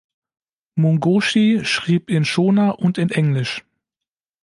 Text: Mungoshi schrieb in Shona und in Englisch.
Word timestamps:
Mungoshi 0.73 1.63
schrieb 1.63 2.09
in 2.09 2.25
Shona 2.25 2.71
und 2.71 2.97
in 2.97 3.11
Englisch. 3.11 3.63